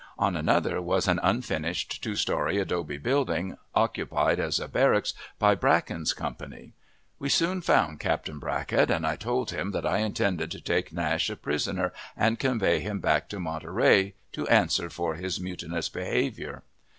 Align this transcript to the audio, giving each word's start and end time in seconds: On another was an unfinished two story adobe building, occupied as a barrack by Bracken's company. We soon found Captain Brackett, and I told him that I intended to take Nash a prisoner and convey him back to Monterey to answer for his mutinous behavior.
On 0.17 0.35
another 0.35 0.81
was 0.81 1.07
an 1.07 1.19
unfinished 1.21 2.01
two 2.03 2.15
story 2.15 2.57
adobe 2.57 2.97
building, 2.97 3.55
occupied 3.75 4.39
as 4.39 4.59
a 4.59 4.67
barrack 4.67 5.05
by 5.37 5.53
Bracken's 5.53 6.11
company. 6.15 6.73
We 7.19 7.29
soon 7.29 7.61
found 7.61 7.99
Captain 7.99 8.39
Brackett, 8.39 8.89
and 8.89 9.05
I 9.05 9.15
told 9.15 9.51
him 9.51 9.69
that 9.73 9.85
I 9.85 9.99
intended 9.99 10.49
to 10.49 10.59
take 10.59 10.91
Nash 10.91 11.29
a 11.29 11.35
prisoner 11.35 11.93
and 12.17 12.39
convey 12.39 12.79
him 12.79 12.99
back 12.99 13.29
to 13.29 13.39
Monterey 13.39 14.15
to 14.31 14.47
answer 14.47 14.89
for 14.89 15.13
his 15.17 15.39
mutinous 15.39 15.87
behavior. 15.87 16.63